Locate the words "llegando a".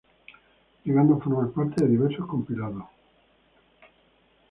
0.83-1.19